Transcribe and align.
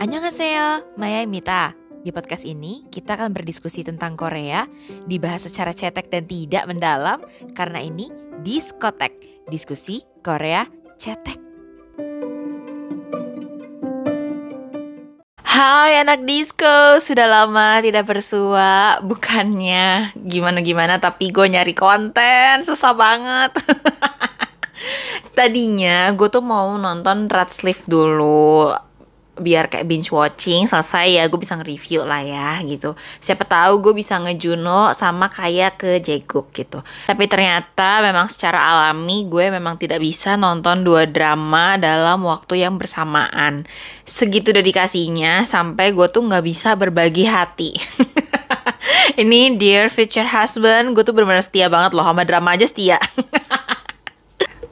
Annyeonghaseyo, 0.00 0.96
Maya 0.96 1.28
Di 2.00 2.08
podcast 2.08 2.48
ini, 2.48 2.88
kita 2.88 3.20
akan 3.20 3.36
berdiskusi 3.36 3.84
tentang 3.84 4.16
Korea, 4.16 4.64
dibahas 5.04 5.44
secara 5.44 5.76
cetek 5.76 6.08
dan 6.08 6.24
tidak 6.24 6.64
mendalam, 6.72 7.20
karena 7.52 7.84
ini 7.84 8.08
Diskotek, 8.40 9.44
diskusi 9.52 10.00
Korea 10.24 10.64
cetek. 10.96 11.36
Hai 15.56 16.00
anak 16.00 16.24
disco, 16.24 17.00
sudah 17.00 17.28
lama 17.28 17.80
tidak 17.80 18.08
bersua. 18.08 19.00
Bukannya 19.00 20.12
gimana-gimana 20.16 21.00
tapi 21.00 21.32
gue 21.32 21.44
nyari 21.44 21.72
konten, 21.72 22.64
susah 22.64 22.92
banget 22.96 23.52
Tadinya 25.36 26.08
gue 26.16 26.32
tuh 26.32 26.40
mau 26.40 26.80
nonton 26.80 27.28
Sleeve 27.52 27.84
dulu 27.84 28.72
biar 29.36 29.68
kayak 29.68 29.84
binge 29.84 30.08
watching 30.08 30.64
selesai 30.64 31.20
ya 31.20 31.28
gue 31.28 31.36
bisa 31.36 31.60
nge-review 31.60 32.08
lah 32.08 32.24
ya 32.24 32.56
gitu. 32.64 32.96
Siapa 33.20 33.44
tahu 33.44 33.84
gue 33.84 33.92
bisa 33.92 34.16
ngejuno 34.16 34.96
sama 34.96 35.28
kayak 35.28 35.76
ke 35.76 36.00
Jeguk 36.00 36.56
gitu. 36.56 36.80
Tapi 36.80 37.28
ternyata 37.28 38.00
memang 38.00 38.32
secara 38.32 38.64
alami 38.64 39.28
gue 39.28 39.52
memang 39.52 39.76
tidak 39.76 40.00
bisa 40.00 40.40
nonton 40.40 40.80
dua 40.80 41.04
drama 41.04 41.76
dalam 41.76 42.24
waktu 42.24 42.64
yang 42.64 42.80
bersamaan. 42.80 43.68
Segitu 44.08 44.56
dedikasinya 44.56 45.44
sampai 45.44 45.92
gue 45.92 46.08
tuh 46.08 46.24
nggak 46.24 46.44
bisa 46.44 46.72
berbagi 46.72 47.28
hati. 47.28 47.76
Ini 49.20 49.60
dear 49.60 49.92
future 49.92 50.26
husband 50.26 50.96
gue 50.96 51.04
tuh 51.04 51.12
bener-bener 51.12 51.44
setia 51.44 51.68
banget 51.68 51.92
loh 51.92 52.04
sama 52.04 52.24
drama 52.24 52.56
aja 52.56 52.64
setia 52.64 52.98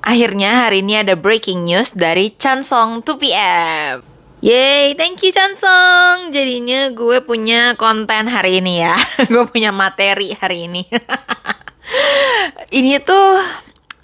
Akhirnya 0.04 0.68
hari 0.68 0.84
ini 0.84 1.00
ada 1.00 1.16
breaking 1.16 1.64
news 1.64 1.96
dari 1.96 2.28
Chansong 2.36 3.00
2PM. 3.08 4.04
Yeay, 4.44 4.92
thank 5.00 5.24
you 5.24 5.32
Chansong. 5.32 6.28
Jadinya 6.28 6.92
gue 6.92 7.24
punya 7.24 7.72
konten 7.80 8.28
hari 8.28 8.60
ini 8.60 8.84
ya. 8.84 8.92
gue 9.32 9.48
punya 9.48 9.72
materi 9.72 10.36
hari 10.36 10.68
ini. 10.68 10.84
ini 12.78 13.00
tuh 13.00 13.40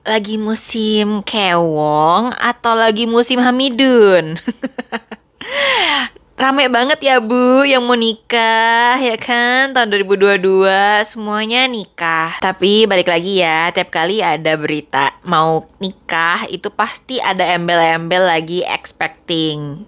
lagi 0.08 0.40
musim 0.40 1.20
kewong 1.20 2.32
atau 2.32 2.72
lagi 2.72 3.04
musim 3.04 3.36
Hamidun? 3.36 4.40
Rame 6.40 6.72
banget 6.72 7.04
ya 7.04 7.20
Bu 7.20 7.68
yang 7.68 7.84
mau 7.84 7.92
nikah 7.92 8.96
ya 8.96 9.20
kan 9.20 9.76
tahun 9.76 9.92
2022 10.08 10.40
semuanya 11.04 11.68
nikah. 11.68 12.40
Tapi 12.40 12.88
balik 12.88 13.12
lagi 13.12 13.44
ya, 13.44 13.68
tiap 13.76 13.92
kali 13.92 14.24
ada 14.24 14.56
berita 14.56 15.12
mau 15.28 15.68
nikah 15.84 16.48
itu 16.48 16.72
pasti 16.72 17.20
ada 17.20 17.44
embel-embel 17.44 18.24
lagi 18.24 18.64
expecting 18.64 19.84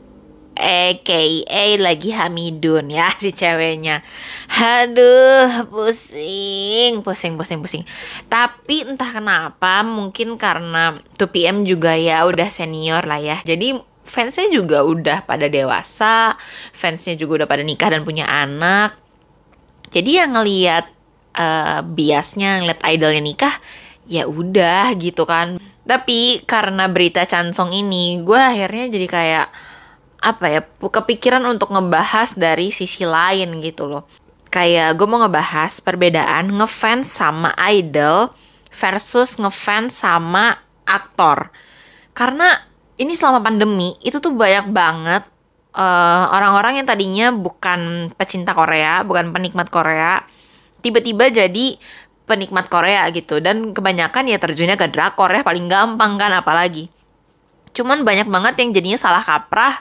aka 0.53 1.81
lagi 1.81 2.13
Hamidun 2.13 2.93
ya 2.93 3.09
si 3.23 3.33
ceweknya. 3.33 4.05
Aduh, 4.53 5.73
pusing, 5.73 7.01
pusing, 7.01 7.41
pusing, 7.41 7.65
pusing. 7.65 7.85
Tapi 8.29 8.85
entah 8.85 9.09
kenapa, 9.09 9.81
mungkin 9.81 10.37
karena 10.37 11.01
2PM 11.17 11.65
juga 11.65 11.97
ya 11.97 12.29
udah 12.29 12.53
senior 12.53 13.09
lah 13.09 13.25
ya. 13.25 13.41
Jadi 13.41 13.92
fansnya 14.03 14.51
juga 14.51 14.83
udah 14.83 15.25
pada 15.27 15.47
dewasa, 15.47 16.35
fansnya 16.75 17.15
juga 17.19 17.43
udah 17.43 17.49
pada 17.49 17.63
nikah 17.63 17.91
dan 17.91 18.03
punya 18.03 18.27
anak. 18.29 18.99
Jadi 19.91 20.19
yang 20.19 20.35
ngelihat 20.37 20.91
uh, 21.39 21.81
biasnya 21.87 22.63
ngeliat 22.63 22.81
idolnya 22.87 23.23
nikah, 23.23 23.55
ya 24.07 24.27
udah 24.27 24.93
gitu 24.99 25.27
kan. 25.27 25.63
Tapi 25.83 26.47
karena 26.47 26.87
berita 26.87 27.27
Chansong 27.27 27.75
ini, 27.75 28.23
gue 28.23 28.39
akhirnya 28.39 28.87
jadi 28.91 29.07
kayak 29.11 29.47
apa 30.23 30.47
ya 30.47 30.61
kepikiran 30.79 31.43
untuk 31.51 31.75
ngebahas 31.75 32.39
dari 32.39 32.71
sisi 32.71 33.03
lain 33.03 33.59
gitu 33.59 33.91
loh 33.91 34.07
kayak 34.55 35.01
gue 35.01 35.07
mau 35.09 35.19
ngebahas 35.19 35.83
perbedaan 35.83 36.53
ngefans 36.55 37.11
sama 37.11 37.51
idol 37.73 38.31
versus 38.71 39.41
ngefans 39.41 39.99
sama 40.05 40.61
aktor 40.87 41.51
karena 42.15 42.55
ini 43.03 43.19
selama 43.19 43.43
pandemi 43.43 43.99
itu 44.07 44.23
tuh 44.23 44.31
banyak 44.31 44.71
banget 44.71 45.27
eh, 45.75 46.25
orang-orang 46.31 46.81
yang 46.81 46.87
tadinya 46.87 47.35
bukan 47.35 48.15
pecinta 48.15 48.55
Korea 48.55 49.03
bukan 49.03 49.35
penikmat 49.35 49.69
Korea 49.69 50.23
tiba-tiba 50.83 51.31
jadi 51.31 51.79
penikmat 52.27 52.73
Korea 52.73 53.07
gitu. 53.13 53.39
Dan 53.43 53.77
kebanyakan 53.77 54.31
ya 54.31 54.39
terjunnya 54.41 54.81
ke 54.81 54.91
drakor 54.91 55.31
ya 55.31 55.45
paling 55.45 55.69
gampang 55.69 56.19
kan 56.19 56.33
apalagi. 56.35 56.91
Cuman 57.73 58.05
banyak 58.05 58.29
banget 58.29 58.55
yang 58.61 58.71
jadinya 58.75 58.99
salah 59.01 59.23
kaprah 59.25 59.81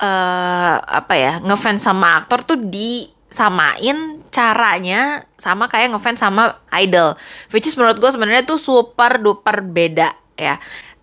uh, 0.00 0.76
apa 0.82 1.14
ya 1.16 1.32
ngefans 1.40 1.84
sama 1.84 2.20
aktor 2.20 2.44
tuh 2.44 2.58
disamain 2.60 4.20
caranya 4.32 5.24
sama 5.36 5.68
kayak 5.68 5.96
ngefans 5.96 6.20
sama 6.20 6.60
idol. 6.76 7.16
Which 7.52 7.68
is 7.68 7.76
menurut 7.76 8.00
gue 8.00 8.10
sebenarnya 8.10 8.44
tuh 8.44 8.60
super 8.60 9.20
duper 9.20 9.64
beda 9.64 10.12
ya 10.32 10.56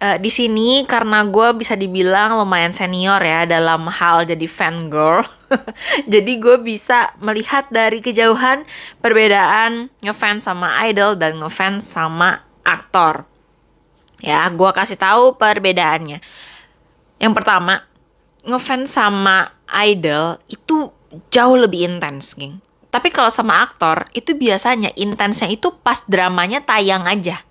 uh, 0.04 0.18
di 0.18 0.32
sini 0.32 0.84
karena 0.88 1.24
gue 1.28 1.56
bisa 1.56 1.76
dibilang 1.76 2.40
lumayan 2.40 2.76
senior 2.76 3.20
ya 3.22 3.46
dalam 3.46 3.88
hal 3.88 4.26
jadi 4.28 4.48
fan 4.48 4.88
girl 4.92 5.24
jadi 6.14 6.32
gue 6.40 6.58
bisa 6.64 7.14
melihat 7.24 7.68
dari 7.72 8.04
kejauhan 8.04 8.64
perbedaan 9.04 9.92
ngefans 10.04 10.48
sama 10.48 10.74
idol 10.88 11.16
dan 11.16 11.40
ngefans 11.40 11.86
sama 11.86 12.44
aktor 12.64 13.24
ya 14.20 14.48
gue 14.52 14.72
kasih 14.76 15.00
tahu 15.00 15.40
perbedaannya 15.40 16.20
yang 17.20 17.34
pertama 17.36 17.84
ngefans 18.48 18.96
sama 18.96 19.52
idol 19.70 20.40
itu 20.48 20.90
jauh 21.34 21.58
lebih 21.58 21.90
intens, 21.90 22.38
geng. 22.38 22.62
Tapi 22.90 23.14
kalau 23.14 23.30
sama 23.30 23.62
aktor, 23.62 24.10
itu 24.18 24.34
biasanya 24.34 24.90
intensnya 24.98 25.50
itu 25.50 25.70
pas 25.82 26.02
dramanya 26.10 26.66
tayang 26.66 27.06
aja. 27.06 27.42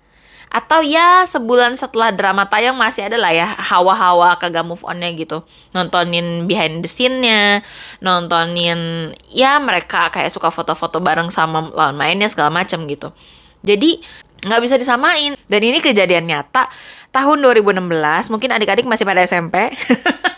Atau 0.49 0.81
ya 0.81 1.29
sebulan 1.29 1.77
setelah 1.77 2.09
drama 2.09 2.49
tayang 2.49 2.73
masih 2.73 3.05
ada 3.05 3.21
lah 3.21 3.29
ya 3.29 3.45
hawa-hawa 3.45 4.33
kagak 4.41 4.65
move 4.65 4.81
onnya 4.81 5.13
gitu. 5.13 5.45
Nontonin 5.77 6.49
behind 6.49 6.81
the 6.81 6.89
scene-nya, 6.89 7.61
nontonin 8.01 9.13
ya 9.29 9.61
mereka 9.61 10.09
kayak 10.09 10.33
suka 10.33 10.49
foto-foto 10.49 10.97
bareng 10.99 11.29
sama 11.29 11.69
lawan 11.69 11.93
mainnya 11.93 12.25
segala 12.25 12.49
macam 12.49 12.89
gitu. 12.89 13.13
Jadi 13.61 14.01
nggak 14.41 14.61
bisa 14.65 14.75
disamain. 14.81 15.37
Dan 15.45 15.61
ini 15.61 15.77
kejadian 15.81 16.25
nyata 16.25 16.65
tahun 17.13 17.45
2016, 17.45 17.89
mungkin 18.33 18.49
adik-adik 18.53 18.89
masih 18.89 19.05
pada 19.05 19.21
SMP. 19.21 19.69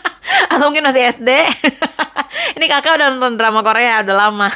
atau 0.52 0.68
mungkin 0.68 0.84
masih 0.84 1.02
SD 1.12 1.28
ini 2.58 2.66
kakak 2.68 2.98
udah 2.98 3.08
nonton 3.16 3.38
drama 3.38 3.60
Korea 3.64 4.02
udah 4.02 4.16
lama. 4.16 4.48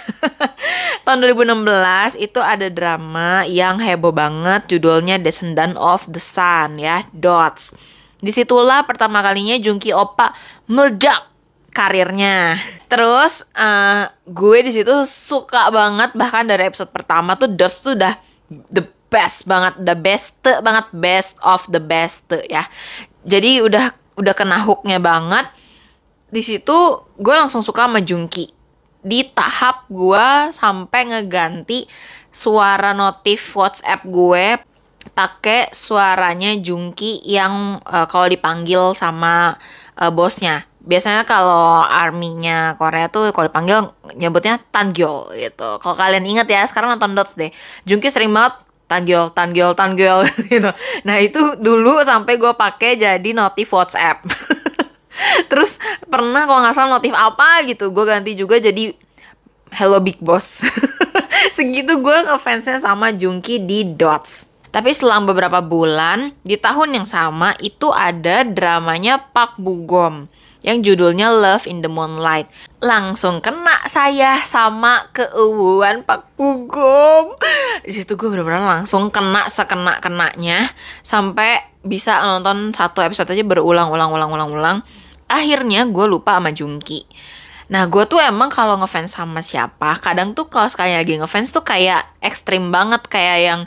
Tahun 1.06 1.19
2016 1.22 2.19
itu 2.19 2.41
ada 2.42 2.66
drama 2.66 3.47
yang 3.47 3.78
heboh 3.78 4.10
banget. 4.10 4.66
Judulnya 4.66 5.16
Descendant 5.22 5.78
of 5.78 6.04
the 6.10 6.20
Sun 6.20 6.82
ya. 6.82 7.06
Dots. 7.14 7.72
Di 8.19 8.32
situlah 8.34 8.82
pertama 8.88 9.22
kalinya 9.22 9.54
Jungki 9.60 9.94
Opa 9.94 10.34
meledak 10.66 11.30
karirnya. 11.70 12.58
Terus 12.91 13.44
uh, 13.54 14.08
gue 14.26 14.58
di 14.66 14.72
situ 14.74 14.92
suka 15.06 15.70
banget. 15.70 16.16
Bahkan 16.16 16.48
dari 16.48 16.66
episode 16.66 16.91
pertama 16.91 17.38
tuh 17.38 17.53
Dots 17.53 17.84
tuh 17.84 17.94
udah 17.94 18.14
the 18.72 18.82
best 19.12 19.47
banget, 19.47 19.78
the 19.78 19.94
best 19.94 20.34
banget, 20.42 20.86
best 20.97 21.38
of 21.44 21.62
the 21.70 21.82
best 21.82 22.26
ya. 22.50 22.66
Jadi 23.22 23.62
udah 23.62 23.94
udah 24.16 24.34
kena 24.34 24.58
hooknya 24.58 24.97
banget 24.97 25.47
di 26.31 26.42
situ 26.42 26.76
gue 27.16 27.34
langsung 27.34 27.62
suka 27.62 27.87
sama 27.87 28.03
Jungki 28.03 28.50
di 29.06 29.22
tahap 29.31 29.87
gue 29.87 30.50
sampai 30.50 31.14
ngeganti 31.14 31.87
suara 32.34 32.91
notif 32.91 33.54
WhatsApp 33.54 34.03
gue 34.04 34.59
pakai 35.15 35.70
suaranya 35.70 36.53
Jungki 36.59 37.22
yang 37.22 37.78
uh, 37.86 38.06
kalau 38.10 38.27
dipanggil 38.27 38.92
sama 38.98 39.54
uh, 39.97 40.10
bosnya. 40.10 40.66
Biasanya 40.86 41.27
kalau 41.27 41.83
arminya 41.83 42.78
Korea 42.78 43.10
tuh 43.10 43.30
kalau 43.34 43.50
dipanggil 43.50 43.91
nyebutnya 44.18 44.62
Tangyol 44.71 45.34
gitu. 45.34 45.83
Kalau 45.83 45.97
kalian 45.98 46.27
inget 46.27 46.47
ya, 46.47 46.62
sekarang 46.62 46.95
nonton 46.95 47.15
Dots 47.15 47.34
deh. 47.34 47.50
Jungki 47.86 48.06
sering 48.06 48.30
banget 48.30 48.62
Tangyol, 48.86 49.34
Tangyol, 49.34 49.74
Tangyol 49.74 50.27
gitu. 50.53 50.71
Nah 51.03 51.16
itu 51.18 51.59
dulu 51.59 52.03
sampai 52.06 52.39
gue 52.39 52.54
pakai 52.54 52.95
jadi 52.95 53.30
notif 53.34 53.71
WhatsApp. 53.74 54.22
terus 55.51 55.80
pernah 56.07 56.45
kalau 56.45 56.60
nggak 56.65 56.74
salah 56.77 56.98
notif 56.98 57.13
apa 57.16 57.65
gitu 57.68 57.91
gue 57.92 58.04
ganti 58.04 58.33
juga 58.36 58.60
jadi 58.60 58.92
Hello 59.74 60.01
Big 60.01 60.21
Boss 60.22 60.65
segitu 61.57 61.98
gue 62.01 62.18
ngefansnya 62.27 62.80
sama 62.80 63.13
Jungki 63.13 63.63
di 63.63 63.84
Dots 63.84 64.48
tapi 64.71 64.92
selang 64.92 65.24
beberapa 65.24 65.65
bulan 65.65 66.36
di 66.45 66.60
tahun 66.60 67.01
yang 67.01 67.07
sama 67.09 67.57
itu 67.65 67.89
ada 67.97 68.45
dramanya 68.45 69.24
Pak 69.33 69.57
Bugom 69.57 70.28
yang 70.66 70.83
judulnya 70.83 71.30
Love 71.30 71.71
in 71.71 71.78
the 71.80 71.89
Moonlight. 71.89 72.51
Langsung 72.83 73.39
kena 73.39 73.72
saya 73.86 74.42
sama 74.42 75.07
keuuan 75.15 76.03
Pak 76.03 76.34
Pugom. 76.34 77.39
Di 77.86 77.95
situ 77.95 78.19
gue 78.19 78.28
bener-bener 78.28 78.66
langsung 78.66 79.15
kena 79.15 79.47
sekena 79.47 80.03
kenanya 80.03 80.66
sampai 81.07 81.62
bisa 81.86 82.19
nonton 82.27 82.74
satu 82.74 83.01
episode 83.07 83.30
aja 83.30 83.47
berulang-ulang-ulang-ulang-ulang. 83.47 84.83
Akhirnya 85.26 85.86
gue 85.86 86.06
lupa 86.06 86.38
sama 86.38 86.54
Jungki. 86.54 87.02
Nah 87.66 87.90
gue 87.90 88.06
tuh 88.06 88.22
emang 88.22 88.46
kalau 88.46 88.78
ngefans 88.78 89.18
sama 89.18 89.42
siapa, 89.42 89.98
kadang 89.98 90.38
tuh 90.38 90.46
kalau 90.46 90.70
sekali 90.70 90.94
lagi 90.94 91.18
ngefans 91.18 91.50
tuh 91.50 91.66
kayak 91.66 92.06
ekstrim 92.22 92.70
banget 92.70 93.02
kayak 93.10 93.38
yang 93.42 93.60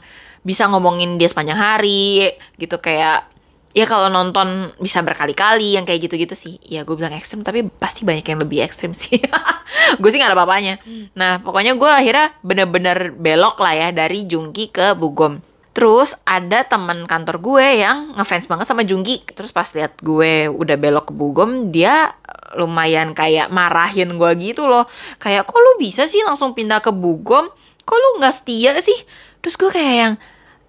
bisa 0.47 0.71
ngomongin 0.71 1.19
dia 1.19 1.27
sepanjang 1.27 1.59
hari 1.59 2.31
gitu 2.56 2.79
kayak 2.79 3.27
ya 3.75 3.85
kalau 3.85 4.07
nonton 4.07 4.71
bisa 4.79 5.03
berkali-kali 5.03 5.75
yang 5.75 5.83
kayak 5.83 6.07
gitu-gitu 6.07 6.31
sih. 6.31 6.56
Ya 6.63 6.88
gue 6.88 6.95
bilang 6.95 7.11
ekstrim 7.11 7.44
tapi 7.44 7.67
pasti 7.67 8.07
banyak 8.07 8.23
yang 8.23 8.39
lebih 8.39 8.63
ekstrim 8.63 8.95
sih. 8.95 9.19
Gue 10.01 10.13
sih 10.13 10.21
gak 10.21 10.33
ada 10.33 10.38
apa-apanya. 10.38 10.77
Nah 11.17 11.41
pokoknya 11.41 11.73
gue 11.73 11.89
akhirnya 11.89 12.29
bener-bener 12.45 13.09
belok 13.15 13.57
lah 13.57 13.73
ya 13.73 13.89
dari 13.89 14.21
Jungki 14.27 14.69
ke 14.69 14.94
Bugom 14.94 15.41
Terus 15.80 16.12
ada 16.28 16.68
teman 16.68 17.08
kantor 17.08 17.40
gue 17.40 17.80
yang 17.80 18.12
ngefans 18.20 18.52
banget 18.52 18.68
sama 18.68 18.84
Jungki. 18.84 19.24
Terus 19.31 19.56
pas 19.56 19.64
lihat 19.72 19.96
gue 20.04 20.52
udah 20.52 20.76
belok 20.76 21.08
ke 21.08 21.14
Bugom, 21.16 21.72
dia 21.72 22.12
lumayan 22.60 23.16
kayak 23.16 23.48
marahin 23.48 24.20
gue 24.20 24.31
gitu 24.44 24.68
loh. 24.68 24.84
Kayak 25.24 25.48
kok 25.48 25.56
lu 25.56 25.80
bisa 25.80 26.04
sih 26.04 26.20
langsung 26.28 26.52
pindah 26.52 26.84
ke 26.84 26.92
Bugom? 26.92 27.48
Kok 27.88 27.96
lu 27.96 28.10
nggak 28.20 28.36
setia 28.36 28.76
sih? 28.84 29.00
Terus 29.40 29.56
gue 29.56 29.72
kayak 29.72 29.96
yang 29.96 30.14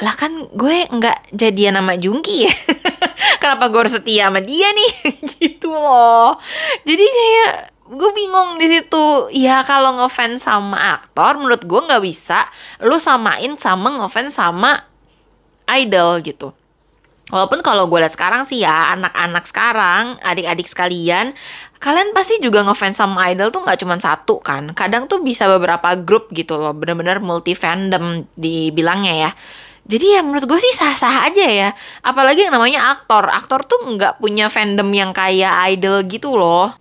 lah 0.00 0.14
kan 0.16 0.32
gue 0.54 0.88
nggak 0.88 1.34
jadian 1.36 1.76
sama 1.76 1.92
Jungki 2.00 2.48
ya 2.48 2.54
kenapa 3.44 3.68
gue 3.68 3.84
harus 3.84 4.00
setia 4.00 4.32
sama 4.32 4.40
dia 4.40 4.64
nih 4.72 4.92
gitu 5.36 5.68
loh 5.68 6.40
jadi 6.88 7.04
kayak 7.04 7.52
gue 7.90 8.10
bingung 8.16 8.56
di 8.56 8.66
situ 8.70 9.28
ya 9.36 9.60
kalau 9.68 10.00
ngefans 10.00 10.48
sama 10.48 10.96
aktor 10.96 11.36
menurut 11.36 11.68
gue 11.68 11.80
nggak 11.84 12.00
bisa 12.00 12.48
lu 12.80 12.96
samain 12.96 13.52
sama 13.60 14.00
ngefans 14.00 14.40
sama 14.40 14.89
idol 15.78 16.22
gitu 16.24 16.50
Walaupun 17.30 17.62
kalau 17.62 17.86
gue 17.86 18.02
lihat 18.02 18.10
sekarang 18.10 18.42
sih 18.42 18.66
ya 18.66 18.90
anak-anak 18.98 19.46
sekarang, 19.46 20.18
adik-adik 20.26 20.66
sekalian, 20.66 21.30
kalian 21.78 22.10
pasti 22.10 22.42
juga 22.42 22.66
ngefans 22.66 22.98
sama 22.98 23.30
idol 23.30 23.54
tuh 23.54 23.62
nggak 23.62 23.78
cuma 23.86 23.94
satu 24.02 24.42
kan. 24.42 24.74
Kadang 24.74 25.06
tuh 25.06 25.22
bisa 25.22 25.46
beberapa 25.46 25.94
grup 25.94 26.26
gitu 26.34 26.58
loh, 26.58 26.74
bener-bener 26.74 27.22
multi 27.22 27.54
fandom 27.54 28.26
dibilangnya 28.34 29.14
ya. 29.14 29.30
Jadi 29.86 30.06
ya 30.18 30.20
menurut 30.26 30.46
gue 30.50 30.58
sih 30.58 30.74
sah-sah 30.74 31.30
aja 31.30 31.46
ya. 31.46 31.70
Apalagi 32.02 32.50
yang 32.50 32.54
namanya 32.54 32.90
aktor. 32.98 33.30
Aktor 33.30 33.62
tuh 33.62 33.78
nggak 33.94 34.18
punya 34.18 34.50
fandom 34.50 34.90
yang 34.90 35.14
kayak 35.14 35.54
idol 35.70 36.02
gitu 36.10 36.34
loh. 36.34 36.74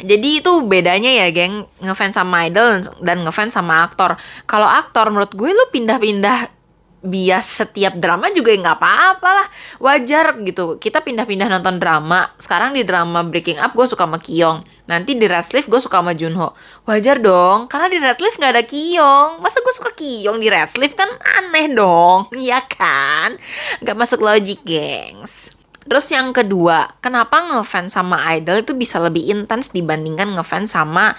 Jadi 0.00 0.40
itu 0.40 0.64
bedanya 0.64 1.12
ya 1.12 1.28
geng 1.30 1.68
ngefans 1.84 2.16
sama 2.16 2.48
idol 2.48 2.80
dan 3.04 3.28
ngefans 3.28 3.52
sama 3.52 3.84
aktor. 3.84 4.16
Kalau 4.48 4.64
aktor 4.64 5.12
menurut 5.12 5.36
gue 5.36 5.52
lu 5.52 5.64
pindah-pindah 5.68 6.61
bias 7.02 7.62
setiap 7.62 7.98
drama 7.98 8.30
juga 8.30 8.54
nggak 8.54 8.78
apa-apa 8.78 9.30
lah. 9.34 9.46
Wajar 9.82 10.38
gitu. 10.46 10.78
Kita 10.78 11.02
pindah-pindah 11.02 11.50
nonton 11.50 11.82
drama. 11.82 12.30
Sekarang 12.38 12.72
di 12.72 12.86
drama 12.86 13.26
Breaking 13.26 13.58
Up 13.58 13.74
gue 13.74 13.84
suka 13.84 14.06
sama 14.06 14.22
Kyung. 14.22 14.62
Nanti 14.86 15.18
di 15.18 15.26
Red 15.26 15.42
Sleeve 15.42 15.66
gue 15.66 15.80
suka 15.82 15.98
sama 15.98 16.14
Junho. 16.14 16.54
Wajar 16.86 17.18
dong 17.18 17.66
karena 17.66 17.90
di 17.90 17.98
Red 17.98 18.16
Sleeve 18.16 18.38
nggak 18.38 18.52
ada 18.54 18.64
Kyung. 18.64 19.30
Masa 19.42 19.58
gue 19.60 19.74
suka 19.74 19.90
Kyung 19.92 20.38
di 20.38 20.48
Red 20.48 20.70
Sleeve? 20.70 20.94
Kan 20.94 21.10
aneh 21.42 21.74
dong 21.74 22.30
ya 22.38 22.62
kan? 22.64 23.34
Nggak 23.82 23.96
masuk 23.98 24.22
logik 24.22 24.62
gengs. 24.62 25.52
Terus 25.82 26.06
yang 26.14 26.30
kedua, 26.30 26.94
kenapa 27.02 27.42
ngefans 27.42 27.98
sama 27.98 28.22
idol 28.38 28.62
itu 28.62 28.70
bisa 28.78 29.02
lebih 29.02 29.26
intens 29.26 29.74
dibandingkan 29.74 30.30
ngefans 30.30 30.78
sama 30.78 31.10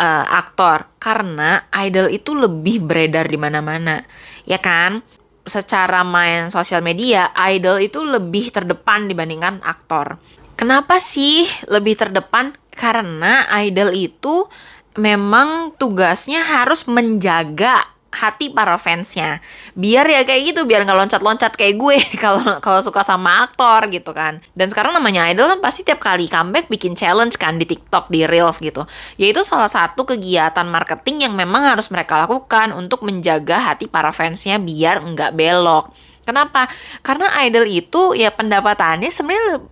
uh, 0.00 0.24
aktor? 0.30 0.86
Karena 1.00 1.64
idol 1.72 2.12
itu 2.12 2.32
lebih 2.36 2.84
beredar 2.84 3.28
di 3.28 3.38
mana-mana 3.40 4.00
ya 4.46 4.60
kan? 4.62 5.02
Secara 5.46 6.02
main 6.02 6.50
sosial 6.50 6.82
media, 6.82 7.30
idol 7.46 7.78
itu 7.78 8.02
lebih 8.02 8.50
terdepan 8.50 9.06
dibandingkan 9.06 9.62
aktor. 9.62 10.18
Kenapa 10.58 10.98
sih 10.98 11.46
lebih 11.70 11.94
terdepan? 11.94 12.50
Karena 12.74 13.46
idol 13.62 13.94
itu 13.94 14.50
memang 14.98 15.76
tugasnya 15.78 16.42
harus 16.42 16.88
menjaga 16.90 17.95
hati 18.16 18.48
para 18.48 18.80
fansnya. 18.80 19.44
Biar 19.76 20.08
ya 20.08 20.24
kayak 20.24 20.56
gitu 20.56 20.60
biar 20.64 20.88
nggak 20.88 20.96
loncat-loncat 20.96 21.52
kayak 21.52 21.76
gue 21.76 21.96
kalau 22.24 22.40
kalau 22.64 22.80
suka 22.80 23.04
sama 23.04 23.44
aktor 23.44 23.92
gitu 23.92 24.16
kan. 24.16 24.40
Dan 24.56 24.72
sekarang 24.72 24.96
namanya 24.96 25.28
idol 25.28 25.52
kan 25.52 25.60
pasti 25.60 25.84
tiap 25.84 26.00
kali 26.00 26.32
comeback 26.32 26.72
bikin 26.72 26.96
challenge 26.96 27.36
kan 27.36 27.60
di 27.60 27.68
TikTok 27.68 28.08
di 28.08 28.24
reels 28.24 28.56
gitu. 28.56 28.88
Yaitu 29.20 29.44
salah 29.44 29.68
satu 29.68 30.08
kegiatan 30.08 30.64
marketing 30.64 31.28
yang 31.28 31.36
memang 31.36 31.68
harus 31.68 31.92
mereka 31.92 32.24
lakukan 32.24 32.72
untuk 32.72 33.04
menjaga 33.04 33.60
hati 33.60 33.84
para 33.84 34.10
fansnya 34.10 34.56
biar 34.56 35.04
nggak 35.04 35.36
belok. 35.36 35.92
Kenapa? 36.26 36.66
Karena 37.06 37.30
idol 37.46 37.70
itu 37.70 38.18
ya 38.18 38.34
pendapatannya 38.34 39.14
sebenarnya 39.14 39.62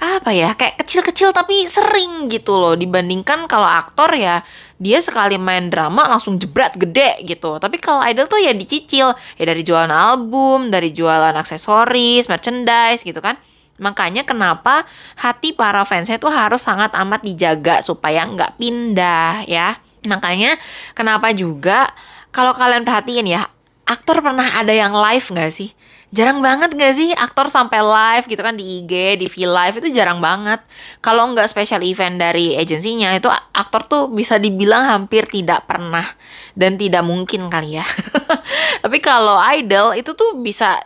apa 0.00 0.30
ya 0.34 0.52
kayak 0.58 0.82
kecil-kecil 0.82 1.30
tapi 1.32 1.66
sering 1.66 2.28
gitu 2.28 2.54
loh. 2.54 2.74
Dibandingkan 2.74 3.46
kalau 3.48 3.66
aktor 3.66 4.12
ya 4.14 4.42
dia 4.78 4.98
sekali 5.00 5.38
main 5.40 5.70
drama 5.72 6.06
langsung 6.10 6.36
jebret 6.36 6.74
gede 6.76 7.22
gitu. 7.24 7.56
Tapi 7.58 7.78
kalau 7.78 8.02
idol 8.04 8.26
tuh 8.26 8.42
ya 8.42 8.52
dicicil. 8.52 9.14
Ya 9.38 9.44
dari 9.44 9.62
jualan 9.62 9.90
album 9.90 10.68
dari 10.68 10.90
jualan 10.90 11.34
aksesoris 11.34 12.26
merchandise 12.26 13.02
gitu 13.02 13.18
kan. 13.18 13.38
Makanya 13.78 14.22
kenapa 14.22 14.86
hati 15.18 15.50
para 15.50 15.82
fansnya 15.82 16.22
tuh 16.22 16.30
harus 16.30 16.62
sangat 16.62 16.94
amat 16.94 17.26
dijaga 17.26 17.82
supaya 17.82 18.22
nggak 18.26 18.58
pindah 18.58 19.46
ya. 19.50 19.78
Makanya 20.06 20.54
kenapa 20.94 21.32
juga 21.34 21.90
kalau 22.34 22.54
kalian 22.54 22.82
perhatiin 22.82 23.30
ya 23.30 23.46
aktor 23.84 24.24
pernah 24.24 24.58
ada 24.58 24.72
yang 24.72 24.92
live 24.96 25.26
nggak 25.28 25.52
sih 25.52 25.70
jarang 26.14 26.38
banget 26.38 26.78
gak 26.78 26.94
sih 26.94 27.10
aktor 27.10 27.50
sampai 27.50 27.82
live 27.82 28.30
gitu 28.30 28.38
kan 28.38 28.54
di 28.54 28.80
IG, 28.80 29.18
di 29.18 29.26
V 29.26 29.34
Live 29.50 29.82
itu 29.82 29.90
jarang 29.90 30.22
banget. 30.22 30.62
Kalau 31.02 31.26
nggak 31.34 31.50
special 31.50 31.82
event 31.82 32.22
dari 32.22 32.54
agensinya 32.54 33.10
itu 33.18 33.26
aktor 33.50 33.82
tuh 33.90 34.02
bisa 34.14 34.38
dibilang 34.38 34.86
hampir 34.86 35.26
tidak 35.26 35.66
pernah 35.66 36.06
dan 36.54 36.78
tidak 36.78 37.02
mungkin 37.02 37.50
kali 37.50 37.82
ya. 37.82 37.86
Tapi 38.86 38.98
kalau 39.02 39.42
idol 39.58 39.98
itu 39.98 40.14
tuh 40.14 40.38
bisa 40.38 40.78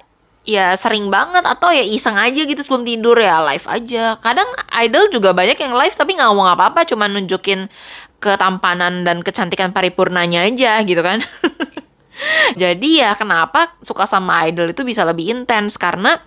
ya 0.49 0.73
sering 0.81 1.13
banget 1.13 1.45
atau 1.45 1.69
ya 1.69 1.85
iseng 1.85 2.17
aja 2.17 2.49
gitu 2.49 2.57
sebelum 2.65 2.89
tidur 2.89 3.21
ya 3.21 3.45
live 3.53 3.69
aja. 3.69 4.17
Kadang 4.25 4.49
idol 4.81 5.13
juga 5.13 5.37
banyak 5.37 5.61
yang 5.61 5.77
live 5.77 5.93
tapi 5.93 6.17
nggak 6.17 6.29
ngomong 6.33 6.57
apa-apa, 6.57 6.89
cuma 6.89 7.05
nunjukin 7.05 7.69
ketampanan 8.19 9.05
dan 9.05 9.21
kecantikan 9.21 9.77
paripurnanya 9.77 10.49
aja 10.49 10.81
gitu 10.89 11.05
kan. 11.05 11.21
Jadi 12.61 13.03
ya 13.03 13.15
kenapa 13.15 13.75
suka 13.83 14.05
sama 14.05 14.47
idol 14.51 14.73
itu 14.75 14.83
bisa 14.83 15.07
lebih 15.07 15.31
intens 15.31 15.79
karena 15.79 16.19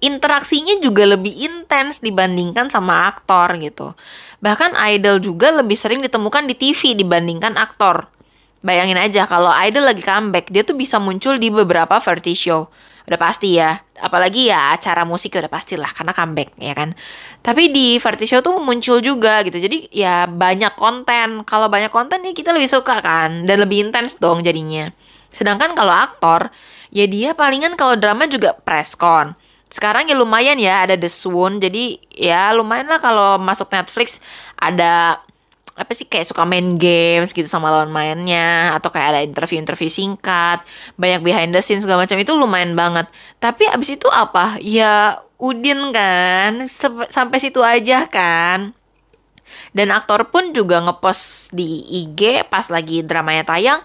interaksinya 0.00 0.76
juga 0.80 1.08
lebih 1.08 1.32
intens 1.32 2.00
dibandingkan 2.04 2.68
sama 2.68 3.08
aktor 3.08 3.56
gitu. 3.60 3.96
Bahkan 4.44 4.76
idol 4.96 5.20
juga 5.20 5.52
lebih 5.52 5.76
sering 5.76 6.04
ditemukan 6.04 6.44
di 6.48 6.54
TV 6.56 6.96
dibandingkan 6.96 7.56
aktor. 7.56 8.08
Bayangin 8.64 8.98
aja 8.98 9.28
kalau 9.28 9.52
idol 9.62 9.86
lagi 9.86 10.02
comeback, 10.02 10.50
dia 10.50 10.66
tuh 10.66 10.74
bisa 10.74 10.98
muncul 10.98 11.38
di 11.38 11.52
beberapa 11.52 12.00
variety 12.02 12.34
show 12.34 12.68
udah 13.06 13.18
pasti 13.18 13.56
ya. 13.56 13.78
Apalagi 13.96 14.50
ya 14.50 14.76
acara 14.76 15.06
musik 15.06 15.32
ya 15.32 15.46
udah 15.46 15.52
pasti 15.52 15.78
lah 15.78 15.88
karena 15.88 16.12
comeback 16.12 16.52
ya 16.58 16.74
kan. 16.74 16.92
Tapi 17.40 17.70
di 17.70 17.96
variety 18.02 18.26
show 18.26 18.42
tuh 18.42 18.58
muncul 18.58 18.98
juga 18.98 19.40
gitu. 19.46 19.56
Jadi 19.56 19.88
ya 19.94 20.26
banyak 20.26 20.74
konten. 20.74 21.46
Kalau 21.46 21.70
banyak 21.70 21.94
konten 21.94 22.26
ya 22.26 22.34
kita 22.34 22.50
lebih 22.50 22.68
suka 22.68 22.98
kan. 23.00 23.46
Dan 23.46 23.62
lebih 23.62 23.88
intens 23.88 24.18
dong 24.18 24.42
jadinya. 24.42 24.90
Sedangkan 25.30 25.72
kalau 25.78 25.94
aktor 25.94 26.50
ya 26.90 27.06
dia 27.06 27.32
palingan 27.32 27.78
kalau 27.78 27.94
drama 27.94 28.26
juga 28.26 28.58
press 28.58 28.98
con. 28.98 29.38
Sekarang 29.66 30.06
ya 30.06 30.14
lumayan 30.14 30.58
ya 30.58 30.86
ada 30.86 30.94
The 30.98 31.10
Swoon. 31.10 31.62
Jadi 31.62 31.98
ya 32.10 32.50
lumayan 32.54 32.90
lah 32.90 32.98
kalau 32.98 33.38
masuk 33.38 33.70
Netflix 33.70 34.18
ada 34.58 35.22
apa 35.76 35.92
sih 35.92 36.08
kayak 36.08 36.32
suka 36.32 36.48
main 36.48 36.80
games 36.80 37.36
gitu 37.36 37.44
sama 37.44 37.68
lawan 37.68 37.92
mainnya 37.92 38.72
atau 38.72 38.88
kayak 38.88 39.08
ada 39.12 39.20
interview-interview 39.20 39.92
singkat 39.92 40.64
banyak 40.96 41.20
behind 41.20 41.52
the 41.52 41.60
scenes 41.60 41.84
segala 41.84 42.08
macam 42.08 42.16
itu 42.16 42.32
lumayan 42.32 42.72
banget. 42.72 43.06
Tapi 43.36 43.68
abis 43.68 44.00
itu 44.00 44.08
apa? 44.08 44.56
Ya 44.64 45.20
Udin 45.36 45.92
kan 45.92 46.64
sampai 47.12 47.38
situ 47.44 47.60
aja 47.60 48.08
kan. 48.08 48.72
Dan 49.76 49.92
aktor 49.92 50.32
pun 50.32 50.56
juga 50.56 50.80
ngepost 50.80 51.52
di 51.52 51.84
IG 52.08 52.48
pas 52.48 52.72
lagi 52.72 53.04
dramanya 53.04 53.44
tayang. 53.44 53.84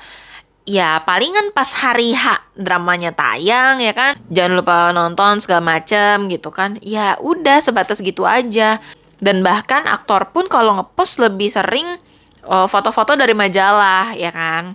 Ya 0.64 1.04
palingan 1.04 1.52
pas 1.52 1.76
hari 1.76 2.16
H 2.16 2.56
dramanya 2.56 3.12
tayang 3.12 3.84
ya 3.84 3.92
kan? 3.92 4.16
Jangan 4.32 4.54
lupa 4.56 4.96
nonton 4.96 5.44
segala 5.44 5.76
macem 5.76 6.32
gitu 6.32 6.56
kan? 6.56 6.80
Ya 6.80 7.20
udah 7.20 7.60
sebatas 7.60 8.00
gitu 8.00 8.24
aja 8.24 8.80
dan 9.22 9.46
bahkan 9.46 9.86
aktor 9.86 10.34
pun 10.34 10.50
kalau 10.50 10.82
ngepost 10.82 11.22
lebih 11.22 11.48
sering 11.48 11.86
uh, 12.50 12.66
foto-foto 12.66 13.14
dari 13.14 13.38
majalah 13.38 14.18
ya 14.18 14.34
kan? 14.34 14.74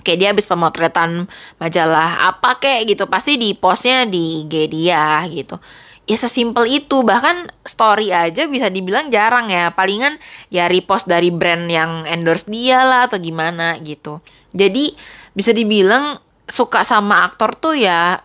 Kayak 0.00 0.18
dia 0.18 0.28
habis 0.32 0.48
pemotretan 0.48 1.28
majalah 1.60 2.32
apa 2.32 2.56
kayak 2.56 2.96
gitu 2.96 3.04
pasti 3.10 3.36
di 3.36 3.52
postnya 3.52 4.08
di 4.08 4.48
IG 4.48 4.54
dia 4.72 5.20
gitu. 5.28 5.60
Ya 6.06 6.14
sesimpel 6.14 6.70
itu 6.70 7.02
bahkan 7.02 7.50
story 7.66 8.14
aja 8.14 8.46
bisa 8.46 8.70
dibilang 8.70 9.10
jarang 9.10 9.50
ya. 9.50 9.74
Palingan 9.74 10.16
ya 10.48 10.70
repost 10.70 11.10
dari 11.10 11.34
brand 11.34 11.66
yang 11.66 12.06
endorse 12.06 12.46
dia 12.46 12.86
lah 12.86 13.10
atau 13.10 13.18
gimana 13.18 13.76
gitu. 13.82 14.22
Jadi 14.54 14.94
bisa 15.34 15.50
dibilang 15.50 16.22
suka 16.46 16.86
sama 16.86 17.26
aktor 17.26 17.58
tuh 17.58 17.74
ya 17.74 18.22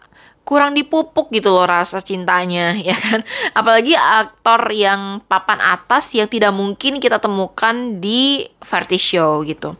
kurang 0.52 0.76
dipupuk 0.76 1.32
gitu 1.32 1.48
loh 1.48 1.64
rasa 1.64 2.04
cintanya 2.04 2.76
ya 2.92 2.92
kan 3.00 3.24
apalagi 3.56 3.96
aktor 3.96 4.68
yang 4.76 5.24
papan 5.32 5.64
atas 5.64 6.12
yang 6.12 6.28
tidak 6.28 6.52
mungkin 6.52 7.00
kita 7.00 7.24
temukan 7.24 8.04
di 8.04 8.44
variety 8.60 9.00
show 9.00 9.40
gitu 9.48 9.72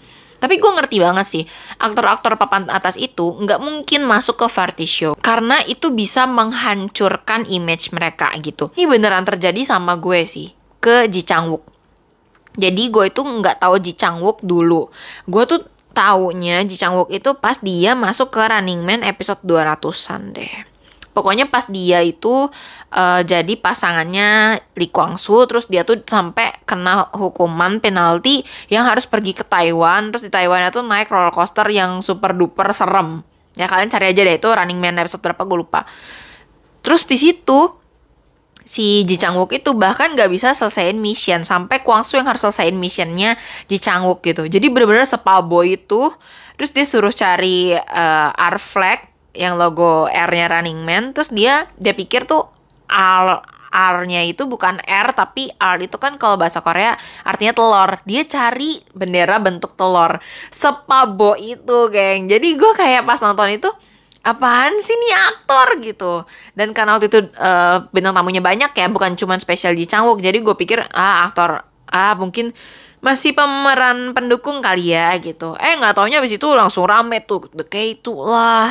tapi 0.42 0.58
gue 0.58 0.72
ngerti 0.74 0.98
banget 0.98 1.28
sih, 1.30 1.44
aktor-aktor 1.78 2.34
papan 2.34 2.66
atas 2.74 2.98
itu 2.98 3.38
nggak 3.46 3.62
mungkin 3.62 4.10
masuk 4.10 4.42
ke 4.42 4.48
variety 4.50 4.90
show 4.90 5.14
karena 5.22 5.62
itu 5.70 5.94
bisa 5.94 6.26
menghancurkan 6.26 7.46
image 7.46 7.94
mereka 7.94 8.34
gitu. 8.42 8.74
Ini 8.74 8.90
beneran 8.90 9.22
terjadi 9.22 9.62
sama 9.62 10.02
gue 10.02 10.26
sih 10.26 10.50
ke 10.82 11.06
Ji 11.14 11.22
Chang 11.22 11.54
Wook. 11.54 11.62
Jadi 12.58 12.90
gue 12.90 13.06
itu 13.14 13.22
nggak 13.22 13.62
tahu 13.62 13.78
Ji 13.86 13.94
Chang 13.94 14.18
Wook 14.20 14.42
dulu. 14.42 14.90
Gue 15.30 15.46
tuh 15.46 15.62
taunya 15.92 16.64
Ji 16.64 16.76
Chang 16.80 16.96
Wook 16.96 17.12
itu 17.12 17.36
pas 17.38 17.60
dia 17.60 17.94
masuk 17.94 18.32
ke 18.34 18.42
Running 18.42 18.82
Man 18.84 19.02
episode 19.04 19.44
200-an 19.44 20.36
deh. 20.36 20.54
Pokoknya 21.12 21.52
pas 21.52 21.68
dia 21.68 22.00
itu 22.00 22.48
uh, 22.96 23.22
jadi 23.28 23.60
pasangannya 23.60 24.60
Lee 24.80 24.88
Kwang 24.88 25.20
Soo, 25.20 25.44
terus 25.44 25.68
dia 25.68 25.84
tuh 25.84 26.00
sampai 26.08 26.56
kena 26.64 27.12
hukuman 27.12 27.84
penalti 27.84 28.48
yang 28.72 28.88
harus 28.88 29.04
pergi 29.04 29.36
ke 29.36 29.44
Taiwan, 29.44 30.16
terus 30.16 30.24
di 30.24 30.32
Taiwan 30.32 30.64
itu 30.64 30.80
naik 30.80 31.12
roller 31.12 31.36
coaster 31.36 31.68
yang 31.68 32.00
super 32.00 32.32
duper 32.32 32.72
serem. 32.72 33.28
Ya 33.60 33.68
kalian 33.68 33.92
cari 33.92 34.16
aja 34.16 34.24
deh 34.24 34.40
itu 34.40 34.48
Running 34.48 34.80
Man 34.80 34.96
episode 35.04 35.20
berapa 35.20 35.44
gue 35.44 35.58
lupa. 35.60 35.84
Terus 36.80 37.04
di 37.04 37.20
situ 37.20 37.81
si 38.66 39.04
Ji 39.08 39.18
Chang 39.18 39.38
itu 39.50 39.72
bahkan 39.74 40.14
gak 40.14 40.30
bisa 40.30 40.54
selesaiin 40.54 40.98
mission 41.02 41.42
sampai 41.42 41.82
Kwang 41.82 42.06
Soo 42.06 42.22
yang 42.22 42.30
harus 42.30 42.46
selesaiin 42.46 42.78
missionnya 42.78 43.36
Ji 43.68 43.82
Chang 43.82 44.06
gitu. 44.22 44.46
Jadi 44.46 44.68
bener-bener 44.70 45.06
sepabo 45.06 45.66
itu 45.66 46.14
terus 46.56 46.72
dia 46.72 46.86
suruh 46.86 47.14
cari 47.14 47.74
uh, 47.74 48.30
R 48.32 48.58
flag 48.62 49.10
yang 49.34 49.56
logo 49.56 50.06
R-nya 50.12 50.52
Running 50.52 50.84
Man 50.84 51.16
terus 51.16 51.32
dia 51.32 51.66
dia 51.80 51.96
pikir 51.96 52.28
tuh 52.28 52.46
R 52.92 53.42
R-nya 53.72 54.28
itu 54.28 54.44
bukan 54.46 54.84
R 54.84 55.16
tapi 55.16 55.48
R 55.56 55.80
itu 55.80 55.96
kan 55.96 56.20
kalau 56.20 56.36
bahasa 56.36 56.60
Korea 56.60 56.94
artinya 57.24 57.56
telur. 57.56 58.04
Dia 58.04 58.28
cari 58.28 58.84
bendera 58.92 59.40
bentuk 59.40 59.80
telur. 59.80 60.20
Sepabo 60.52 61.40
itu, 61.40 61.88
geng. 61.88 62.28
Jadi 62.28 62.60
gue 62.60 62.72
kayak 62.76 63.08
pas 63.08 63.24
nonton 63.24 63.48
itu 63.56 63.72
apaan 64.22 64.74
sih 64.78 64.94
nih 64.94 65.14
aktor 65.34 65.68
gitu. 65.82 66.14
Dan 66.54 66.74
karena 66.78 66.98
waktu 66.98 67.10
itu 67.10 67.20
uh, 67.38 67.86
bintang 67.90 68.14
tamunya 68.14 68.42
banyak 68.42 68.72
ya, 68.74 68.88
bukan 68.90 69.18
cuma 69.18 69.38
spesial 69.42 69.74
di 69.74 69.86
Changwook. 69.90 70.22
Jadi 70.22 70.42
gue 70.42 70.56
pikir 70.56 70.82
ah 70.94 71.26
aktor 71.26 71.66
ah 71.92 72.14
mungkin 72.16 72.56
masih 73.02 73.34
pemeran 73.34 74.14
pendukung 74.14 74.62
kali 74.62 74.94
ya 74.94 75.14
gitu. 75.18 75.58
Eh 75.58 75.74
nggak 75.78 75.98
taunya 75.98 76.22
abis 76.22 76.38
itu 76.38 76.48
langsung 76.54 76.86
rame 76.86 77.26
tuh 77.26 77.50
The 77.50 77.66
K2 77.66 78.08
lah 78.30 78.70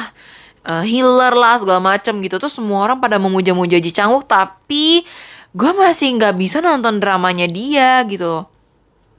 uh, 0.67 0.85
healer 0.85 1.33
lah 1.33 1.57
segala 1.61 1.81
macem 1.81 2.19
gitu 2.21 2.37
tuh 2.37 2.51
semua 2.51 2.85
orang 2.85 2.99
pada 3.01 3.17
memuja-muja 3.17 3.81
Ji 3.81 3.93
Chang 3.95 4.13
Wook 4.13 4.29
tapi 4.29 5.05
gue 5.51 5.73
masih 5.75 6.21
nggak 6.21 6.35
bisa 6.37 6.63
nonton 6.63 7.01
dramanya 7.03 7.49
dia 7.51 8.05
gitu 8.07 8.47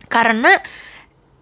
karena 0.08 0.52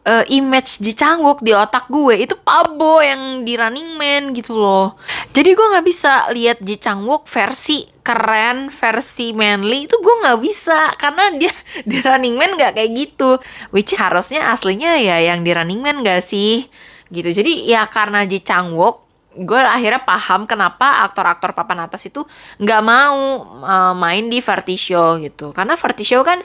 uh, 0.05 0.25
image 0.31 0.79
Ji 0.79 0.93
Chang 0.95 1.19
Wook 1.25 1.43
di 1.43 1.51
otak 1.51 1.91
gue 1.91 2.23
itu 2.23 2.35
Pabo 2.39 3.03
yang 3.03 3.43
di 3.43 3.57
Running 3.57 3.99
Man 3.99 4.31
gitu 4.31 4.55
loh. 4.55 4.95
Jadi 5.33 5.51
gue 5.57 5.67
nggak 5.75 5.85
bisa 5.85 6.29
lihat 6.31 6.57
Ji 6.63 6.79
Chang 6.79 7.03
Wook 7.03 7.27
versi 7.27 7.83
keren 7.99 8.73
versi 8.73 9.35
manly 9.35 9.85
itu 9.85 9.95
gue 9.99 10.15
nggak 10.25 10.39
bisa 10.41 10.95
karena 10.97 11.29
dia 11.35 11.53
di 11.89 11.97
Running 11.99 12.35
Man 12.37 12.51
nggak 12.55 12.79
kayak 12.79 12.91
gitu. 12.95 13.41
Which 13.75 13.91
is 13.95 13.99
harusnya 13.99 14.53
aslinya 14.53 14.95
ya 15.01 15.19
yang 15.19 15.43
di 15.43 15.51
Running 15.51 15.81
Man 15.83 16.05
gak 16.05 16.23
sih? 16.23 16.67
Gitu. 17.09 17.29
Jadi 17.33 17.67
ya 17.67 17.89
karena 17.89 18.23
Ji 18.23 18.39
Chang 18.45 18.77
Wook 18.77 19.09
gue 19.29 19.61
akhirnya 19.61 20.01
paham 20.03 20.49
kenapa 20.49 21.05
aktor-aktor 21.05 21.53
papan 21.53 21.85
atas 21.85 22.01
itu 22.09 22.25
nggak 22.57 22.81
mau 22.81 23.45
uh, 23.61 23.93
main 23.93 24.25
di 24.25 24.41
show 24.75 25.21
gitu. 25.21 25.53
Karena 25.53 25.77
show 26.01 26.25
kan 26.25 26.41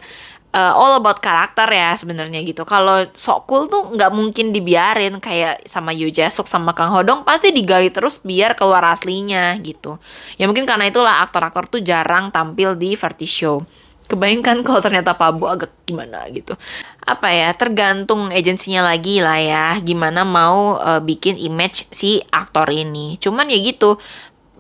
uh, 0.54 0.72
all 0.78 1.02
about 1.02 1.18
karakter 1.18 1.66
ya 1.66 1.98
sebenarnya 1.98 2.40
gitu. 2.46 2.62
Kalau 2.62 3.04
sok 3.12 3.50
cool 3.50 3.66
tuh 3.66 3.90
nggak 3.98 4.14
mungkin 4.14 4.54
dibiarin 4.54 5.18
kayak 5.18 5.66
sama 5.66 5.90
Yu 5.90 6.08
Jasuk 6.14 6.46
sama 6.46 6.72
Kang 6.72 6.94
Hodong 6.94 7.26
pasti 7.26 7.50
digali 7.50 7.90
terus 7.90 8.22
biar 8.22 8.54
keluar 8.54 8.86
aslinya 8.86 9.58
gitu. 9.60 9.98
Ya 10.38 10.46
mungkin 10.46 10.64
karena 10.64 10.86
itulah 10.88 11.26
aktor-aktor 11.26 11.66
tuh 11.66 11.80
jarang 11.82 12.30
tampil 12.30 12.78
di 12.78 12.94
variety 12.94 13.26
show. 13.26 13.66
Kebayangkan 14.04 14.60
kalau 14.68 14.84
ternyata 14.84 15.16
Pak 15.16 15.30
Bu 15.40 15.48
agak 15.48 15.72
gimana 15.88 16.28
gitu. 16.28 16.54
Apa 17.02 17.32
ya 17.32 17.50
tergantung 17.56 18.28
agensinya 18.30 18.84
lagi 18.84 19.18
lah 19.24 19.40
ya 19.40 19.66
gimana 19.80 20.22
mau 20.22 20.76
uh, 20.76 21.00
bikin 21.00 21.34
image 21.40 21.88
si 21.90 22.22
aktor 22.30 22.70
ini. 22.70 23.16
Cuman 23.18 23.50
ya 23.50 23.58
gitu 23.58 23.98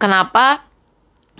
kenapa 0.00 0.64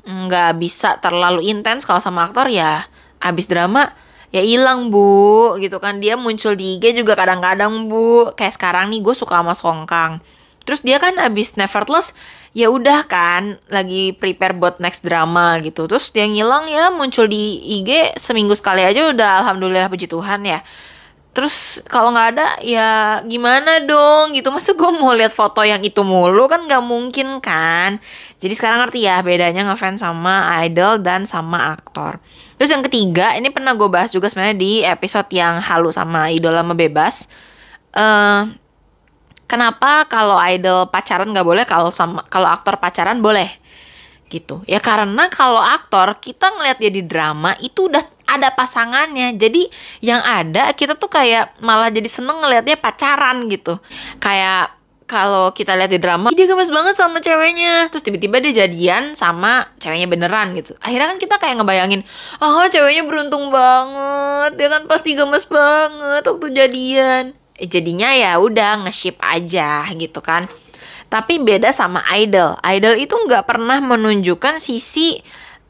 nggak 0.04 0.60
bisa 0.60 1.00
terlalu 1.00 1.48
intens 1.48 1.88
kalau 1.88 1.96
sama 1.96 2.28
aktor? 2.28 2.52
Ya 2.52 2.84
abis 3.24 3.48
drama 3.48 3.88
ya 4.30 4.40
hilang 4.40 4.88
bu 4.88 5.58
gitu 5.58 5.76
kan. 5.82 5.98
Dia 5.98 6.14
muncul 6.14 6.54
di 6.54 6.78
IG 6.78 7.00
juga 7.00 7.18
kadang-kadang 7.18 7.90
bu. 7.90 8.32
Kayak 8.38 8.56
sekarang 8.56 8.94
nih 8.94 9.02
gue 9.02 9.14
suka 9.16 9.42
sama 9.42 9.52
Song 9.52 9.84
Kang 9.84 10.22
terus 10.64 10.80
dia 10.80 10.96
kan 10.96 11.12
abis 11.20 11.60
Nevertheless 11.60 12.16
ya 12.56 12.72
udah 12.72 13.04
kan 13.04 13.60
lagi 13.68 14.16
prepare 14.16 14.56
buat 14.56 14.80
next 14.80 15.04
drama 15.04 15.60
gitu. 15.60 15.84
Terus 15.84 16.10
dia 16.10 16.24
ngilang 16.24 16.66
ya 16.66 16.88
muncul 16.88 17.28
di 17.28 17.60
IG 17.80 18.16
seminggu 18.16 18.56
sekali 18.56 18.80
aja 18.80 19.12
udah 19.12 19.44
alhamdulillah 19.44 19.92
puji 19.92 20.08
Tuhan 20.08 20.48
ya 20.48 20.64
terus 21.34 21.82
kalau 21.90 22.14
nggak 22.14 22.28
ada 22.38 22.46
ya 22.62 23.20
gimana 23.26 23.82
dong? 23.82 24.32
Gitu. 24.32 24.48
Masa 24.54 24.72
gue 24.72 24.90
mau 24.94 25.10
lihat 25.10 25.34
foto 25.34 25.60
yang 25.66 25.82
itu 25.82 26.00
mulu? 26.06 26.46
Kan 26.46 26.70
nggak 26.70 26.80
mungkin 26.80 27.42
kan? 27.42 27.98
Jadi 28.38 28.54
sekarang 28.54 28.86
ngerti 28.86 29.04
ya 29.04 29.20
bedanya 29.20 29.66
ngefans 29.66 30.00
sama 30.00 30.46
idol 30.62 31.02
dan 31.02 31.26
sama 31.26 31.74
aktor. 31.74 32.22
Terus 32.54 32.70
yang 32.70 32.86
ketiga 32.86 33.34
ini 33.34 33.50
pernah 33.50 33.74
gue 33.74 33.90
bahas 33.90 34.14
juga 34.14 34.30
sebenarnya 34.30 34.56
di 34.56 34.86
episode 34.86 35.26
yang 35.34 35.58
halu 35.58 35.90
sama 35.90 36.30
idola 36.30 36.62
bebas. 36.62 37.26
Uh, 37.90 38.54
kenapa 39.50 40.06
kalau 40.06 40.38
idol 40.38 40.86
pacaran 40.88 41.30
nggak 41.34 41.46
boleh 41.46 41.64
kalau 41.66 41.90
sama 41.90 42.22
kalau 42.30 42.46
aktor 42.46 42.78
pacaran 42.78 43.18
boleh? 43.18 43.50
Gitu. 44.30 44.62
Ya 44.70 44.78
karena 44.78 45.26
kalau 45.28 45.60
aktor 45.60 46.14
kita 46.22 46.54
ngeliat 46.54 46.78
dia 46.78 46.94
di 46.94 47.02
drama 47.02 47.58
itu 47.58 47.90
udah 47.90 48.02
ada 48.36 48.52
pasangannya. 48.52 49.34
Jadi 49.38 49.66
yang 50.02 50.20
ada 50.20 50.74
kita 50.74 50.98
tuh 50.98 51.10
kayak 51.10 51.58
malah 51.62 51.88
jadi 51.88 52.06
seneng 52.06 52.42
ngeliatnya 52.42 52.76
pacaran 52.78 53.46
gitu. 53.48 53.78
Kayak 54.18 54.74
kalau 55.04 55.52
kita 55.52 55.76
lihat 55.76 55.92
di 55.92 56.00
drama 56.00 56.32
dia 56.32 56.48
gemes 56.48 56.72
banget 56.72 56.96
sama 56.96 57.20
ceweknya. 57.20 57.92
Terus 57.92 58.02
tiba-tiba 58.02 58.40
dia 58.40 58.64
jadian 58.64 59.12
sama 59.14 59.68
ceweknya 59.78 60.08
beneran 60.08 60.56
gitu. 60.56 60.74
Akhirnya 60.80 61.14
kan 61.14 61.18
kita 61.20 61.36
kayak 61.38 61.54
ngebayangin 61.60 62.02
oh 62.40 62.66
ceweknya 62.66 63.04
beruntung 63.04 63.52
banget. 63.52 64.56
Dia 64.56 64.68
kan 64.72 64.82
pasti 64.88 65.14
gemes 65.14 65.46
banget 65.46 66.22
waktu 66.24 66.46
jadian. 66.50 67.24
Eh, 67.54 67.70
jadinya 67.70 68.10
ya 68.10 68.34
udah 68.42 68.82
nge-ship 68.86 69.14
aja 69.22 69.86
gitu 69.94 70.18
kan. 70.18 70.50
Tapi 71.12 71.38
beda 71.38 71.70
sama 71.70 72.02
idol. 72.18 72.58
Idol 72.66 72.98
itu 72.98 73.14
nggak 73.14 73.46
pernah 73.46 73.78
menunjukkan 73.78 74.58
sisi 74.58 75.22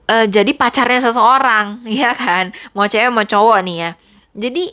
uh, 0.08 0.26
jadi 0.28 0.50
pacarnya 0.56 1.00
seseorang 1.04 1.82
ya 2.02 2.12
kan? 2.16 2.52
Mau 2.76 2.86
cewek 2.88 3.10
mau 3.12 3.24
cowok 3.24 3.58
nih 3.64 3.76
ya. 3.76 3.90
Jadi 4.34 4.64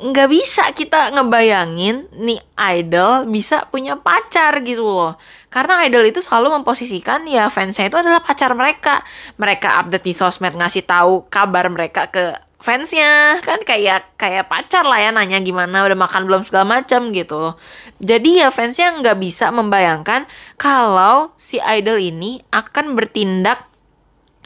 nggak 0.00 0.28
bisa 0.32 0.64
kita 0.72 1.12
ngebayangin 1.12 2.08
nih 2.16 2.40
idol 2.72 3.28
bisa 3.28 3.68
punya 3.68 4.00
pacar 4.00 4.64
gitu 4.64 4.84
loh. 4.84 5.20
Karena 5.52 5.84
idol 5.84 6.08
itu 6.08 6.24
selalu 6.24 6.62
memposisikan 6.62 7.28
ya 7.28 7.52
fansnya 7.52 7.92
itu 7.92 8.00
adalah 8.00 8.24
pacar 8.24 8.56
mereka. 8.56 9.04
Mereka 9.36 9.84
update 9.84 10.06
di 10.06 10.14
sosmed 10.16 10.56
ngasih 10.56 10.88
tahu 10.88 11.28
kabar 11.28 11.68
mereka 11.68 12.08
ke 12.08 12.32
fansnya. 12.56 13.44
Kan 13.44 13.60
kayak 13.62 14.16
kayak 14.16 14.48
pacar 14.48 14.88
lah 14.88 15.00
ya 15.04 15.10
nanya 15.12 15.40
gimana 15.44 15.84
udah 15.84 15.98
makan 16.00 16.24
belum 16.24 16.42
segala 16.48 16.80
macam 16.80 17.12
gitu 17.12 17.56
jadi 18.00 18.44
ya 18.44 18.48
fansnya 18.48 18.96
nggak 18.96 19.20
bisa 19.20 19.52
membayangkan 19.52 20.24
kalau 20.56 21.36
si 21.36 21.60
idol 21.60 22.00
ini 22.00 22.40
akan 22.48 22.96
bertindak 22.96 23.69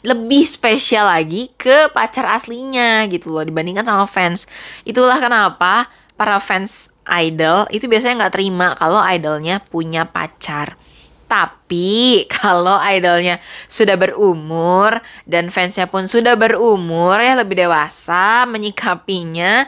lebih 0.05 0.45
spesial 0.45 1.09
lagi 1.09 1.49
ke 1.57 1.89
pacar 1.91 2.29
aslinya 2.29 3.03
gitu 3.09 3.33
loh 3.33 3.41
dibandingkan 3.41 3.83
sama 3.83 4.05
fans. 4.05 4.45
Itulah 4.85 5.17
kenapa 5.17 5.89
para 6.15 6.39
fans 6.39 6.93
idol 7.09 7.67
itu 7.69 7.85
biasanya 7.85 8.25
nggak 8.25 8.35
terima 8.37 8.73
kalau 8.77 9.01
idolnya 9.01 9.59
punya 9.61 10.07
pacar. 10.07 10.77
Tapi 11.25 12.21
kalau 12.37 12.77
idolnya 12.77 13.41
sudah 13.65 13.97
berumur 13.97 15.01
dan 15.25 15.49
fansnya 15.49 15.89
pun 15.89 16.05
sudah 16.05 16.37
berumur 16.37 17.17
ya 17.17 17.33
lebih 17.35 17.65
dewasa 17.65 18.45
menyikapinya, 18.45 19.65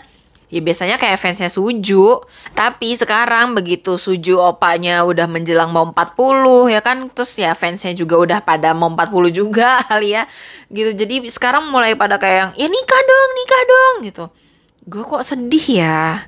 ya 0.48 0.60
biasanya 0.64 0.96
kayak 0.96 1.20
fansnya 1.20 1.52
Suju. 1.52 2.24
Tapi 2.56 2.96
sekarang 2.96 3.54
begitu 3.56 4.00
Suju 4.00 4.40
opanya 4.40 5.04
udah 5.04 5.28
menjelang 5.28 5.72
mau 5.72 5.92
40 5.92 6.74
ya 6.74 6.80
kan, 6.80 7.12
terus 7.12 7.36
ya 7.36 7.52
fansnya 7.52 7.92
juga 7.94 8.16
udah 8.18 8.40
pada 8.44 8.72
mau 8.72 8.92
40 8.92 9.32
juga 9.32 9.80
kali 9.90 10.16
ya. 10.16 10.24
Gitu. 10.72 10.96
Jadi 10.96 11.28
sekarang 11.28 11.68
mulai 11.70 11.96
pada 12.00 12.16
kayak 12.20 12.38
yang 12.38 12.52
ya 12.56 12.68
nikah 12.68 13.02
dong, 13.04 13.30
nikah 13.36 13.64
dong 13.64 13.96
gitu. 14.08 14.26
Gue 14.88 15.04
kok 15.04 15.24
sedih 15.24 15.68
ya. 15.84 16.24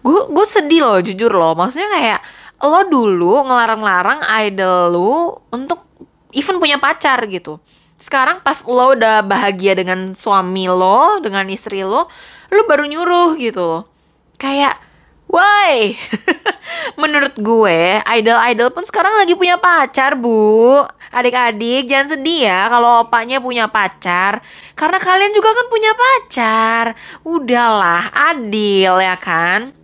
Gue 0.00 0.32
gue 0.32 0.46
sedih 0.48 0.80
loh 0.80 1.00
jujur 1.04 1.32
loh. 1.32 1.52
Maksudnya 1.52 1.88
kayak 1.92 2.20
lo 2.60 2.80
dulu 2.88 3.48
ngelarang-larang 3.48 4.20
idol 4.44 4.92
lu 4.92 5.12
untuk 5.52 5.84
even 6.32 6.60
punya 6.60 6.76
pacar 6.80 7.20
gitu. 7.28 7.60
Sekarang 8.00 8.40
pas 8.40 8.64
lo 8.64 8.96
udah 8.96 9.20
bahagia 9.20 9.76
dengan 9.76 10.16
suami 10.16 10.64
lo, 10.72 11.20
dengan 11.20 11.44
istri 11.52 11.84
lo, 11.84 12.08
lu 12.50 12.62
baru 12.66 12.84
nyuruh 12.86 13.38
gitu 13.38 13.86
kayak 14.38 14.78
why 15.30 15.94
menurut 17.00 17.34
gue 17.38 18.02
idol-idol 18.02 18.68
pun 18.74 18.84
sekarang 18.84 19.14
lagi 19.16 19.34
punya 19.36 19.56
pacar 19.60 20.18
bu. 20.18 20.84
Adik-adik 21.10 21.90
jangan 21.90 22.14
sedih 22.14 22.46
ya 22.46 22.70
kalau 22.70 23.02
opanya 23.06 23.42
punya 23.42 23.66
pacar. 23.66 24.38
Karena 24.78 24.98
kalian 25.02 25.32
juga 25.34 25.50
kan 25.50 25.66
punya 25.66 25.92
pacar. 25.94 26.84
Udahlah 27.26 28.10
adil 28.14 28.94
ya 29.02 29.16
kan? 29.18 29.74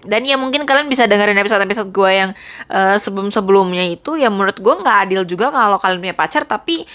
Dan 0.00 0.24
ya 0.24 0.40
mungkin 0.40 0.64
kalian 0.64 0.88
bisa 0.88 1.04
dengerin 1.04 1.36
episode-episode 1.36 1.92
gue 1.92 2.10
yang 2.10 2.30
uh, 2.72 2.96
sebelum-sebelumnya 2.96 3.84
itu 3.92 4.16
ya 4.16 4.32
menurut 4.32 4.56
gue 4.56 4.74
nggak 4.80 4.98
adil 5.08 5.28
juga 5.28 5.52
kalau 5.52 5.76
kalian 5.76 6.00
punya 6.00 6.16
pacar 6.16 6.48
tapi 6.48 6.88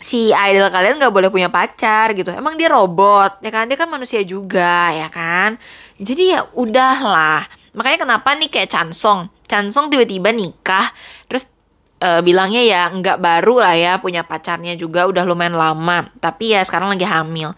si 0.00 0.32
idol 0.32 0.72
kalian 0.72 0.96
nggak 0.96 1.12
boleh 1.12 1.28
punya 1.28 1.52
pacar 1.52 2.16
gitu. 2.16 2.32
Emang 2.32 2.56
dia 2.56 2.72
robot 2.72 3.44
ya 3.44 3.52
kan? 3.52 3.68
Dia 3.68 3.76
kan 3.76 3.92
manusia 3.92 4.24
juga 4.24 4.88
ya 4.96 5.12
kan? 5.12 5.60
Jadi 6.00 6.32
ya 6.32 6.48
udahlah. 6.56 7.44
Makanya 7.76 8.08
kenapa 8.08 8.34
nih 8.34 8.48
kayak 8.48 8.72
Chansong 8.72 9.28
Chansong 9.50 9.90
tiba-tiba 9.90 10.30
nikah 10.30 10.86
terus 11.26 11.50
uh, 11.98 12.22
bilangnya 12.22 12.62
ya 12.62 12.82
nggak 12.86 13.18
baru 13.18 13.66
lah 13.66 13.74
ya 13.74 13.92
punya 13.98 14.22
pacarnya 14.22 14.78
juga 14.78 15.10
udah 15.10 15.26
lumayan 15.26 15.58
lama 15.58 16.06
tapi 16.22 16.54
ya 16.54 16.62
sekarang 16.62 16.94
lagi 16.94 17.02
hamil. 17.02 17.50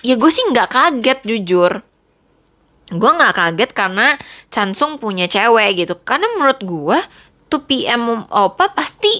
Ya 0.00 0.16
gue 0.16 0.30
sih 0.32 0.48
nggak 0.48 0.68
kaget 0.72 1.20
jujur. 1.28 1.72
Gue 2.88 3.10
nggak 3.12 3.34
kaget 3.36 3.70
karena 3.76 4.16
Chansung 4.48 4.96
punya 4.96 5.28
cewek 5.28 5.84
gitu. 5.84 6.00
Karena 6.00 6.24
menurut 6.40 6.60
gue 6.64 6.98
tuh 7.52 7.60
PM 7.68 8.26
Opa 8.32 8.72
pasti 8.72 9.10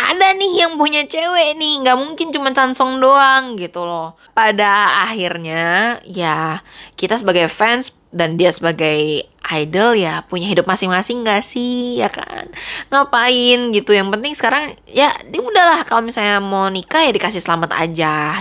ada 0.00 0.32
nih 0.32 0.64
yang 0.64 0.80
punya 0.80 1.04
cewek 1.04 1.60
nih 1.60 1.84
nggak 1.84 1.98
mungkin 1.98 2.32
cuma 2.32 2.54
cansong 2.56 2.96
doang 3.02 3.60
gitu 3.60 3.84
loh. 3.84 4.16
Pada 4.32 5.04
akhirnya 5.04 6.00
ya 6.08 6.64
kita 6.96 7.20
sebagai 7.20 7.50
fans 7.52 7.92
dan 8.10 8.34
dia 8.40 8.50
sebagai 8.50 9.28
idol 9.50 9.94
ya 9.94 10.22
punya 10.26 10.50
hidup 10.50 10.66
masing-masing 10.66 11.22
gak 11.26 11.42
sih 11.44 12.00
ya 12.00 12.08
kan? 12.08 12.48
Ngapain 12.90 13.70
gitu? 13.74 13.92
Yang 13.92 14.08
penting 14.16 14.32
sekarang 14.34 14.64
ya 14.88 15.12
dia 15.28 15.42
udahlah 15.42 15.84
kalau 15.84 16.02
misalnya 16.06 16.40
mau 16.40 16.66
nikah 16.72 17.04
ya 17.04 17.12
dikasih 17.12 17.42
selamat 17.42 17.76
aja. 17.76 18.38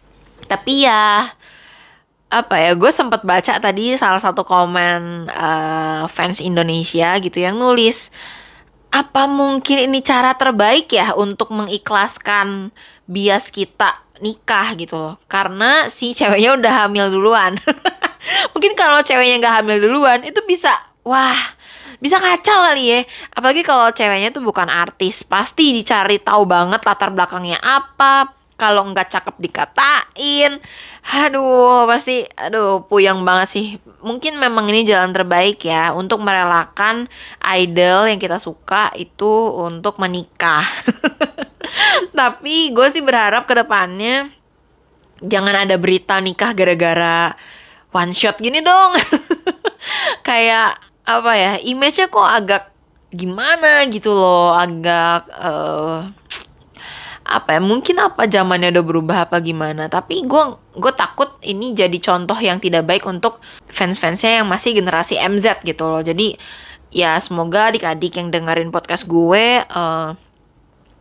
Tapi 0.49 0.87
ya 0.87 1.29
apa 2.29 2.55
ya 2.61 2.77
gue 2.77 2.91
sempat 2.93 3.25
baca 3.25 3.57
tadi 3.57 3.97
salah 3.97 4.21
satu 4.21 4.45
komen 4.45 5.25
uh, 5.33 6.05
fans 6.05 6.45
Indonesia 6.45 7.17
gitu 7.17 7.41
yang 7.41 7.57
nulis 7.57 8.13
apa 8.89 9.29
mungkin 9.29 9.89
ini 9.89 10.01
cara 10.01 10.33
terbaik 10.33 10.89
ya 10.89 11.13
untuk 11.13 11.53
mengikhlaskan 11.53 12.73
bias 13.05 13.53
kita 13.53 14.01
nikah 14.19 14.73
gitu 14.75 14.95
loh? 14.97 15.15
Karena 15.29 15.87
si 15.87 16.11
ceweknya 16.17 16.57
udah 16.57 16.73
hamil 16.85 17.13
duluan. 17.13 17.55
Mungkin 18.53 18.73
kalau 18.73 18.99
ceweknya 19.05 19.39
nggak 19.39 19.55
hamil 19.63 19.77
duluan 19.79 20.25
itu 20.25 20.41
bisa 20.49 20.73
wah 21.05 21.37
bisa 22.01 22.17
kacau 22.17 22.65
kali 22.65 22.85
ya. 22.89 22.99
Apalagi 23.35 23.61
kalau 23.61 23.93
ceweknya 23.93 24.33
tuh 24.33 24.41
bukan 24.41 24.67
artis 24.67 25.21
pasti 25.21 25.71
dicari 25.75 26.17
tahu 26.17 26.49
banget 26.49 26.81
latar 26.83 27.13
belakangnya 27.13 27.61
apa 27.61 28.38
kalau 28.59 28.83
nggak 28.91 29.07
cakep 29.07 29.35
dikatain. 29.39 30.59
Aduh 31.23 31.87
pasti 31.87 32.27
aduh 32.35 32.83
puyeng 32.85 33.23
banget 33.23 33.47
sih. 33.47 33.67
Mungkin 34.03 34.35
memang 34.35 34.67
ini 34.67 34.83
jalan 34.83 35.15
terbaik 35.15 35.63
ya 35.63 35.95
untuk 35.95 36.19
merelakan 36.19 37.07
idol 37.55 38.11
yang 38.11 38.19
kita 38.19 38.37
suka 38.37 38.91
itu 38.99 39.55
untuk 39.55 39.95
menikah. 39.97 40.67
Tapi 42.19 42.75
gue 42.75 42.87
sih 42.91 43.01
berharap 43.01 43.47
ke 43.47 43.55
depannya 43.55 44.27
jangan 45.23 45.67
ada 45.67 45.75
berita 45.75 46.19
nikah 46.19 46.51
gara-gara 46.51 47.31
one 47.95 48.11
shot 48.11 48.37
gini 48.37 48.59
dong. 48.59 48.99
Kayak 50.27 50.77
apa 51.09 51.31
ya 51.33 51.53
image-nya 51.63 52.11
kok 52.13 52.27
agak 52.27 52.63
gimana 53.09 53.81
gitu 53.89 54.13
loh 54.13 54.53
agak 54.53 55.25
uh, 55.33 56.05
apa 57.29 57.57
ya 57.57 57.61
mungkin 57.61 58.01
apa 58.01 58.25
zamannya 58.25 58.73
udah 58.73 58.85
berubah 58.85 59.17
apa 59.29 59.37
gimana. 59.39 59.85
Tapi 59.87 60.25
gue 60.25 60.43
gue 60.75 60.93
takut 60.97 61.37
ini 61.45 61.71
jadi 61.77 61.95
contoh 62.01 62.35
yang 62.41 62.57
tidak 62.57 62.89
baik 62.89 63.05
untuk 63.05 63.37
fans-fansnya 63.69 64.41
yang 64.41 64.47
masih 64.49 64.73
generasi 64.73 65.21
MZ 65.21 65.61
gitu 65.63 65.85
loh. 65.87 66.01
Jadi 66.01 66.33
ya 66.89 67.15
semoga 67.21 67.69
adik-adik 67.69 68.17
yang 68.17 68.33
dengerin 68.33 68.73
podcast 68.73 69.05
gue 69.05 69.61
uh, 69.61 70.09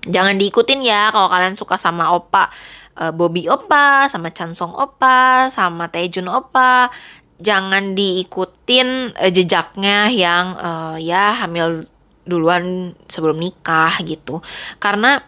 jangan 0.05 0.37
diikutin 0.37 0.85
ya 0.85 1.09
kalau 1.09 1.33
kalian 1.33 1.57
suka 1.57 1.81
sama 1.81 2.13
opa 2.13 2.53
uh, 3.01 3.13
Bobby 3.13 3.49
opa 3.49 4.07
sama 4.13 4.29
Chansong 4.29 4.77
opa 4.77 5.49
sama 5.49 5.89
Taejun 5.89 6.29
opa. 6.29 6.93
Jangan 7.39 7.95
diikutin 7.97 9.15
uh, 9.17 9.31
jejaknya 9.33 10.13
yang 10.13 10.47
uh, 10.59 10.97
ya 11.01 11.33
hamil 11.41 11.89
duluan 12.29 12.93
sebelum 13.09 13.41
nikah 13.41 13.97
gitu. 14.05 14.45
Karena 14.77 15.25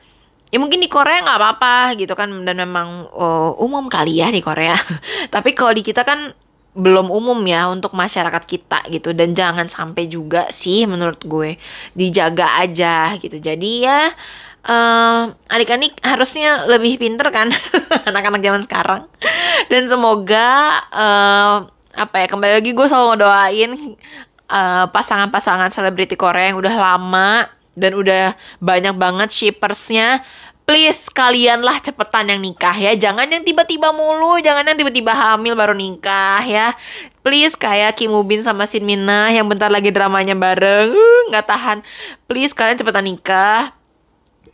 ya 0.50 0.58
mungkin 0.58 0.82
di 0.82 0.90
Korea 0.90 1.22
nggak 1.22 1.38
apa-apa 1.38 1.74
gitu 1.94 2.12
kan 2.18 2.30
dan 2.42 2.58
memang 2.58 3.06
uh, 3.14 3.54
umum 3.62 3.86
kali 3.86 4.18
ya 4.18 4.28
di 4.34 4.42
Korea. 4.42 4.74
Tapi 5.34 5.54
kalau 5.54 5.70
di 5.74 5.86
kita 5.86 6.02
kan 6.02 6.34
belum 6.70 7.10
umum 7.10 7.38
ya 7.50 7.66
untuk 7.66 7.98
masyarakat 7.98 8.46
kita 8.46 8.86
gitu 8.94 9.10
dan 9.10 9.34
jangan 9.34 9.66
sampai 9.66 10.06
juga 10.06 10.46
sih 10.54 10.86
menurut 10.86 11.18
gue 11.26 11.58
dijaga 11.94 12.62
aja 12.62 13.14
gitu. 13.18 13.38
Jadi 13.38 13.86
ya 13.86 14.10
uh, 14.66 15.30
adik-adik 15.50 15.98
harusnya 16.02 16.66
lebih 16.66 16.98
pinter 16.98 17.30
kan 17.30 17.50
anak-anak 18.10 18.42
zaman 18.42 18.62
sekarang. 18.66 19.02
Dan 19.70 19.86
semoga 19.86 20.78
uh, 20.90 21.56
apa 21.94 22.16
ya 22.22 22.26
kembali 22.30 22.62
lagi 22.62 22.70
gue 22.70 22.86
selalu 22.86 23.18
ngedoain 23.18 23.72
uh, 24.46 24.86
pasangan-pasangan 24.90 25.70
selebriti 25.74 26.14
Korea 26.14 26.54
yang 26.54 26.58
udah 26.58 26.74
lama 26.74 27.50
dan 27.78 27.94
udah 27.94 28.34
banyak 28.58 28.94
banget 28.98 29.28
shippersnya 29.30 30.20
please 30.70 31.10
kalianlah 31.10 31.82
cepetan 31.82 32.30
yang 32.30 32.38
nikah 32.38 32.70
ya. 32.78 32.94
Jangan 32.94 33.26
yang 33.26 33.42
tiba-tiba 33.42 33.90
mulu 33.90 34.38
jangan 34.38 34.62
yang 34.62 34.78
tiba-tiba 34.78 35.10
hamil 35.10 35.58
baru 35.58 35.74
nikah 35.74 36.46
ya. 36.46 36.70
Please 37.26 37.58
kayak 37.58 37.98
Kim 37.98 38.14
Ubin 38.14 38.38
sama 38.38 38.70
Sin 38.70 38.86
Mina 38.86 39.34
yang 39.34 39.50
bentar 39.50 39.66
lagi 39.66 39.90
dramanya 39.90 40.38
bareng. 40.38 40.94
Uh, 40.94 41.20
nggak 41.34 41.42
uh, 41.42 41.50
tahan. 41.50 41.78
Please 42.30 42.54
kalian 42.54 42.78
cepetan 42.78 43.02
nikah. 43.02 43.74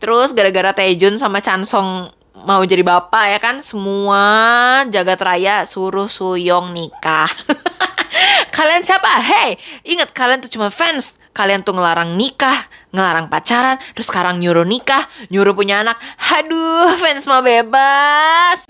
Terus 0.00 0.32
gara-gara 0.32 0.72
Taejun 0.72 1.20
sama 1.20 1.44
Chansong 1.44 2.08
mau 2.48 2.64
jadi 2.64 2.80
bapak 2.80 3.36
ya 3.36 3.38
kan 3.40 3.60
semua 3.60 4.24
jagat 4.88 5.20
raya 5.20 5.68
suruh 5.68 6.08
Suyong 6.08 6.72
nikah. 6.72 7.28
Kalian 8.56 8.80
siapa? 8.80 9.20
Hey, 9.20 9.60
ingat 9.84 10.16
kalian 10.16 10.40
tuh 10.40 10.48
cuma 10.48 10.72
fans. 10.72 11.20
Kalian 11.36 11.60
tuh 11.60 11.76
ngelarang 11.76 12.16
nikah, 12.16 12.64
ngelarang 12.96 13.28
pacaran, 13.28 13.76
terus 13.92 14.08
sekarang 14.08 14.40
nyuruh 14.40 14.64
nikah, 14.64 15.04
nyuruh 15.28 15.52
punya 15.52 15.84
anak. 15.84 16.00
Aduh, 16.40 16.96
fans 16.96 17.28
mah 17.28 17.44
bebas. 17.44 18.64